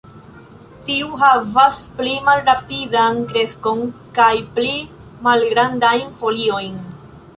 Tiu 0.85 1.09
havas 1.23 1.81
pli 1.99 2.15
malrapidan 2.29 3.21
kreskon 3.33 3.85
kaj 4.21 4.33
pli 4.57 4.73
malgrandajn 5.29 6.11
foliojn. 6.23 6.81